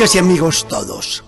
[0.00, 1.24] Amigas y amigos todos,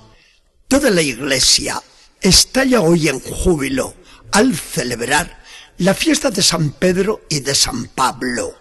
[0.66, 1.82] toda la iglesia
[2.22, 3.94] estalla hoy en júbilo
[4.30, 5.44] al celebrar
[5.76, 8.54] la fiesta de San Pedro y de San Pablo.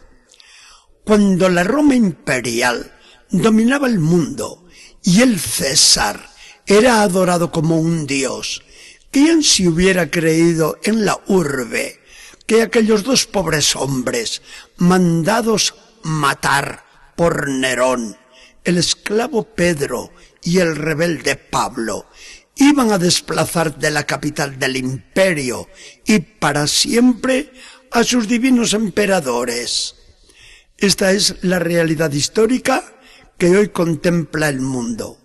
[1.05, 2.93] Cuando la Roma imperial
[3.29, 4.65] dominaba el mundo
[5.01, 6.29] y el César
[6.65, 8.63] era adorado como un dios,
[9.11, 12.01] ¿quién se hubiera creído en la urbe
[12.45, 14.41] que aquellos dos pobres hombres
[14.75, 15.73] mandados
[16.03, 16.83] matar
[17.15, 18.17] por Nerón,
[18.65, 18.77] el
[19.11, 22.05] esclavo Pedro y el rebelde Pablo,
[22.55, 25.67] iban a desplazar de la capital del imperio
[26.05, 27.51] y para siempre
[27.91, 29.95] a sus divinos emperadores.
[30.77, 32.85] Esta es la realidad histórica
[33.37, 35.19] que hoy contempla el mundo.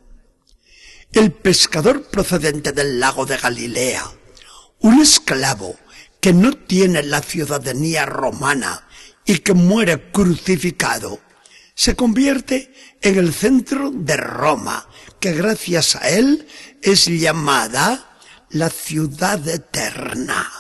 [1.12, 4.04] El pescador procedente del lago de Galilea,
[4.80, 5.76] un esclavo
[6.20, 8.88] que no tiene la ciudadanía romana
[9.24, 11.20] y que muere crucificado,
[11.77, 14.88] se convierte en el centro de Roma,
[15.21, 16.49] que gracias a él
[16.82, 20.51] es llamada la ciudad eterna.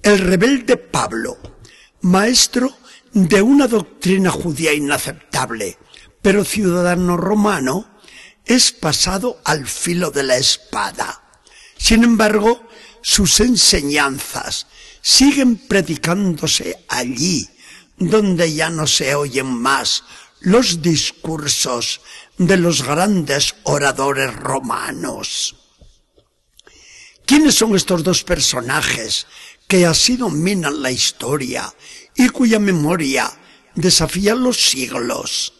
[0.00, 1.36] El rebelde Pablo,
[2.02, 2.78] maestro
[3.12, 5.76] de una doctrina judía inaceptable,
[6.22, 7.98] pero ciudadano romano,
[8.44, 11.40] es pasado al filo de la espada.
[11.76, 12.68] Sin embargo,
[13.02, 14.68] sus enseñanzas
[15.02, 17.48] siguen predicándose allí,
[17.98, 20.04] donde ya no se oyen más
[20.40, 22.00] los discursos
[22.36, 25.56] de los grandes oradores romanos.
[27.26, 29.26] ¿Quiénes son estos dos personajes
[29.66, 31.74] que así dominan la historia
[32.14, 33.30] y cuya memoria
[33.74, 35.52] desafía los siglos?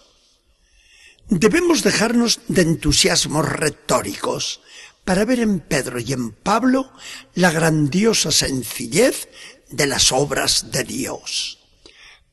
[1.29, 4.63] Debemos dejarnos de entusiasmos retóricos
[5.05, 6.91] para ver en Pedro y en Pablo
[7.35, 9.29] la grandiosa sencillez
[9.69, 11.58] de las obras de Dios.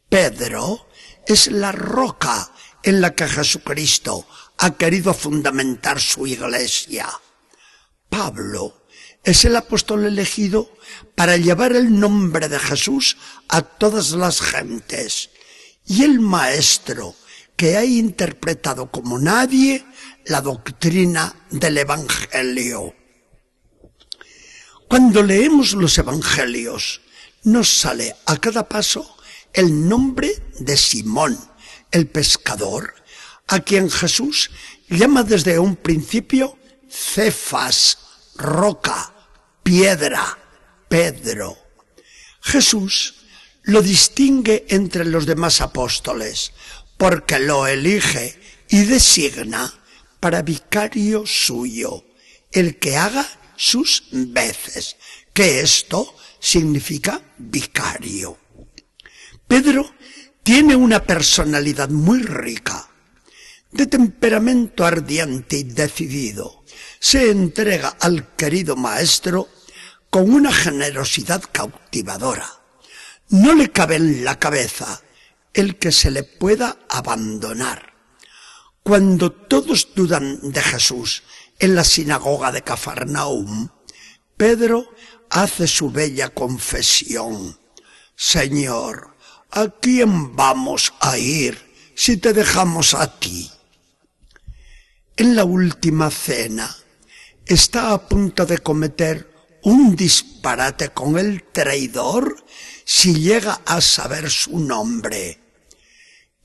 [0.10, 0.88] Pedro
[1.26, 2.52] es la roca
[2.84, 4.28] en la que Jesucristo
[4.58, 7.10] ha querido fundamentar su iglesia.
[8.10, 8.86] Pablo
[9.24, 10.72] es el apóstol elegido
[11.16, 13.18] para llevar el nombre de Jesús
[13.50, 15.32] a todas las gentes
[15.86, 17.16] y el maestro
[17.56, 19.86] que ha interpretado como nadie
[20.26, 22.94] la doctrina del Evangelio.
[24.88, 27.02] Cuando leemos los Evangelios,
[27.44, 29.15] nos sale a cada paso
[29.56, 31.40] el nombre de Simón,
[31.92, 32.94] el pescador,
[33.48, 34.52] a quien Jesús
[34.90, 36.58] llama desde un principio
[36.90, 37.98] Cefas,
[38.36, 39.14] roca,
[39.64, 40.38] piedra,
[40.90, 41.58] Pedro.
[42.42, 43.16] Jesús
[43.64, 46.52] lo distingue entre los demás apóstoles
[46.98, 48.40] porque lo elige
[48.70, 49.74] y designa
[50.20, 52.04] para vicario suyo,
[52.52, 54.98] el que haga sus veces,
[55.34, 58.45] que esto significa vicario.
[59.48, 59.94] Pedro
[60.44, 62.90] tiene una personalidad muy rica,
[63.72, 66.64] de temperamento ardiente y decidido.
[67.00, 69.50] Se entrega al querido maestro
[70.10, 72.50] con una generosidad cautivadora.
[73.30, 75.02] No le cabe en la cabeza
[75.54, 77.94] el que se le pueda abandonar.
[78.84, 81.24] Cuando todos dudan de Jesús
[81.60, 83.70] en la sinagoga de Cafarnaum,
[84.38, 84.86] Pedro
[85.30, 87.60] hace su bella confesión.
[88.16, 89.15] Señor,
[89.52, 91.58] ¿A quién vamos a ir
[91.96, 93.50] si te dejamos a ti?
[95.18, 96.76] En la última cena
[97.46, 99.32] está a punto de cometer
[99.64, 102.44] un disparate con el traidor
[102.84, 105.40] si llega a saber su nombre.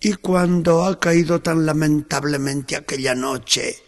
[0.01, 3.83] Y cuando ha caído tan lamentablemente aquella noche,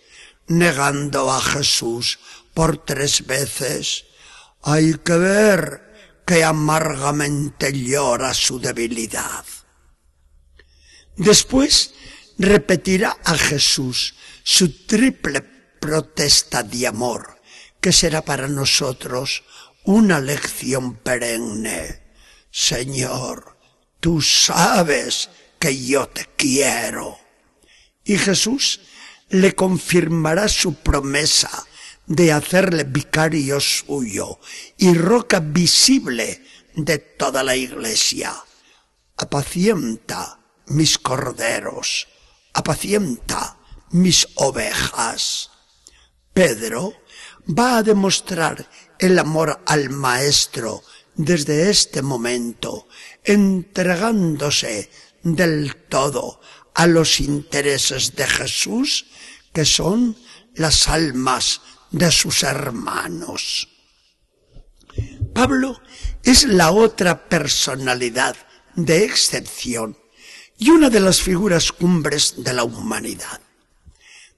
[0.48, 2.18] negando a Jesús
[2.52, 4.04] por tres veces,
[4.62, 5.91] hay que ver
[6.26, 9.44] que amargamente llora su debilidad.
[11.16, 11.94] Después
[12.38, 17.40] repetirá a Jesús su triple protesta de amor,
[17.80, 19.44] que será para nosotros
[19.84, 22.02] una lección perenne.
[22.50, 23.58] Señor,
[24.00, 27.18] tú sabes que yo te quiero.
[28.04, 28.80] Y Jesús
[29.28, 31.66] le confirmará su promesa
[32.06, 34.38] de hacerle vicario suyo
[34.76, 36.44] y roca visible
[36.74, 38.34] de toda la iglesia.
[39.16, 42.08] Apacienta mis corderos,
[42.54, 43.58] apacienta
[43.90, 45.50] mis ovejas.
[46.32, 46.94] Pedro
[47.46, 50.82] va a demostrar el amor al Maestro
[51.14, 52.88] desde este momento,
[53.24, 54.90] entregándose
[55.22, 56.40] del todo
[56.74, 59.06] a los intereses de Jesús,
[59.52, 60.16] que son
[60.54, 61.60] las almas
[61.92, 63.68] de sus hermanos.
[65.34, 65.80] Pablo
[66.22, 68.36] es la otra personalidad
[68.74, 69.96] de excepción
[70.58, 73.40] y una de las figuras cumbres de la humanidad.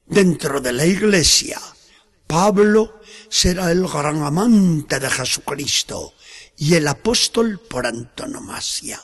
[0.06, 1.60] Dentro de la iglesia,
[2.26, 6.14] Pablo será el gran amante de Jesucristo
[6.56, 9.00] y el apóstol por antonomasia.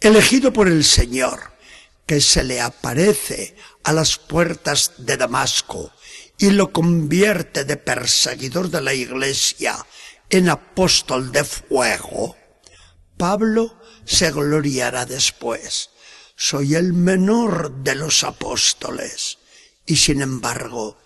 [0.00, 1.52] Elegido por el Señor,
[2.06, 5.92] que se le aparece a las puertas de Damasco
[6.38, 9.86] y lo convierte de perseguidor de la iglesia
[10.28, 12.36] en apóstol de fuego,
[13.16, 15.90] Pablo se gloriará después.
[16.36, 19.38] Soy el menor de los apóstoles
[19.86, 20.98] y sin embargo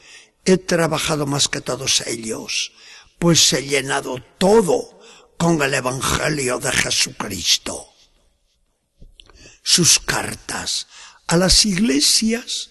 [0.45, 2.73] he trabajado más que todos ellos,
[3.19, 4.99] pues he llenado todo
[5.37, 7.87] con el Evangelio de Jesucristo.
[9.63, 10.89] Sus cartas
[11.27, 12.71] a las iglesias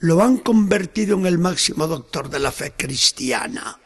[0.00, 3.78] lo han convertido en el máximo doctor de la fe cristiana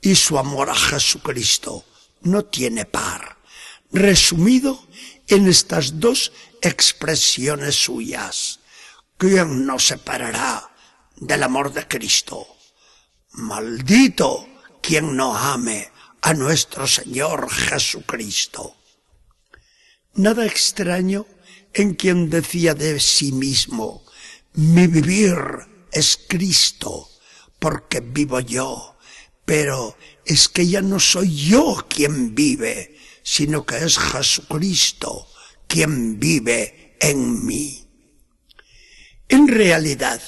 [0.00, 1.84] y su amor a Jesucristo
[2.22, 3.38] no tiene par,
[3.90, 4.86] resumido
[5.26, 6.32] en estas dos
[6.62, 8.60] expresiones suyas.
[9.16, 10.70] ¿Quién nos separará
[11.16, 12.46] del amor de Cristo?
[13.32, 14.48] Maldito
[14.80, 15.90] quien no ame
[16.22, 18.76] a nuestro Señor Jesucristo.
[20.14, 21.26] Nada extraño
[21.74, 24.04] en quien decía de sí mismo,
[24.58, 25.36] mi vivir
[25.92, 27.08] es Cristo,
[27.60, 28.96] porque vivo yo,
[29.44, 35.28] pero es que ya no soy yo quien vive, sino que es Jesucristo
[35.68, 37.86] quien vive en mí.
[39.28, 40.20] En realidad,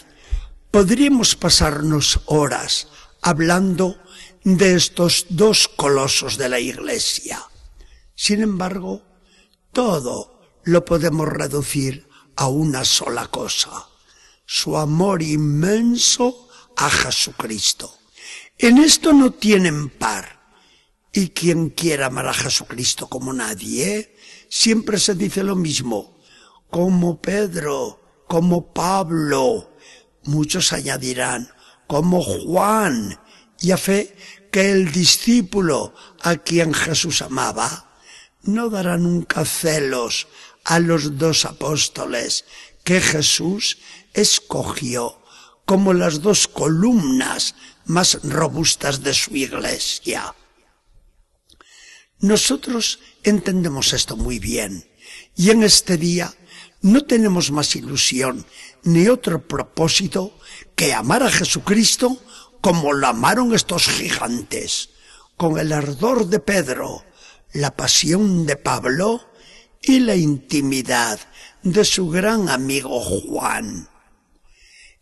[0.70, 2.86] podríamos pasarnos horas
[3.22, 4.00] hablando
[4.44, 7.42] de estos dos colosos de la Iglesia.
[8.14, 9.02] Sin embargo,
[9.72, 12.06] todo lo podemos reducir
[12.36, 13.89] a una sola cosa,
[14.52, 17.94] su amor inmenso a Jesucristo.
[18.58, 20.40] En esto no tienen par.
[21.12, 24.16] Y quien quiera amar a Jesucristo como nadie,
[24.48, 26.18] siempre se dice lo mismo,
[26.68, 29.70] como Pedro, como Pablo,
[30.24, 31.48] muchos añadirán,
[31.86, 33.20] como Juan,
[33.60, 34.16] y a fe
[34.50, 37.92] que el discípulo a quien Jesús amaba
[38.42, 40.26] no dará nunca celos
[40.64, 42.44] a los dos apóstoles
[42.90, 43.78] que Jesús
[44.14, 45.22] escogió
[45.64, 47.54] como las dos columnas
[47.84, 50.34] más robustas de su iglesia.
[52.18, 54.90] Nosotros entendemos esto muy bien
[55.36, 56.34] y en este día
[56.82, 58.44] no tenemos más ilusión
[58.82, 60.36] ni otro propósito
[60.74, 62.20] que amar a Jesucristo
[62.60, 64.90] como lo amaron estos gigantes,
[65.36, 67.04] con el ardor de Pedro,
[67.52, 69.30] la pasión de Pablo
[69.80, 71.20] y la intimidad
[71.62, 73.88] de su gran amigo Juan.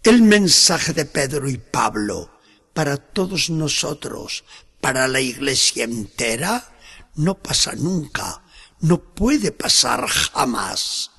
[0.03, 2.31] El mensaje de Pedro y Pablo
[2.73, 4.45] para todos nosotros,
[4.81, 6.69] para la iglesia entera,
[7.15, 8.43] no pasa nunca,
[8.81, 11.11] no puede pasar jamás,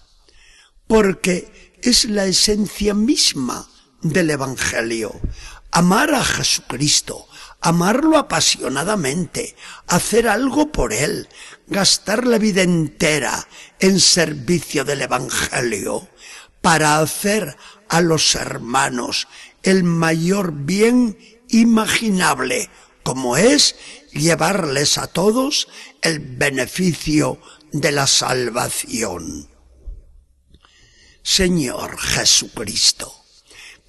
[0.88, 3.70] porque es la esencia misma
[4.02, 5.20] del Evangelio.
[5.72, 7.28] Amar a Jesucristo,
[7.62, 9.56] amarlo apasionadamente,
[9.88, 11.28] hacer algo por Él,
[11.68, 13.48] gastar la vida entera
[13.80, 16.08] en servicio del Evangelio,
[16.62, 17.58] para hacer
[17.88, 19.28] a los hermanos
[19.64, 21.18] el mayor bien
[21.50, 22.69] imaginable,
[23.04, 23.76] como es
[24.12, 25.68] llevarles a todos
[26.02, 27.40] el beneficio
[27.72, 29.50] de la salvación.
[31.22, 33.14] Señor Jesucristo,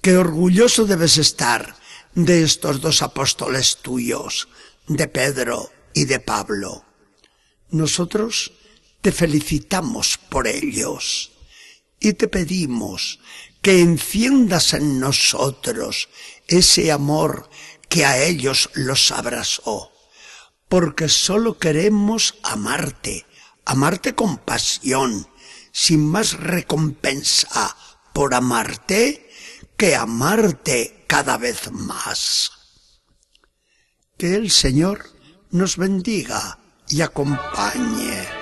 [0.01, 1.75] qué orgulloso debes estar
[2.15, 4.47] de estos dos apóstoles tuyos,
[4.87, 6.85] de Pedro y de Pablo.
[7.69, 8.53] Nosotros
[9.01, 11.31] te felicitamos por ellos
[11.99, 13.19] y te pedimos
[13.61, 16.09] que enciendas en nosotros
[16.47, 17.49] ese amor
[17.87, 19.91] que a ellos los abrazó,
[20.67, 23.25] porque sólo queremos amarte,
[23.65, 25.27] amarte con pasión,
[25.71, 27.75] sin más recompensa
[28.13, 29.29] por amarte
[29.77, 32.51] que amarte cada vez más.
[34.17, 35.09] Que el Señor
[35.49, 38.40] nos bendiga y acompañe.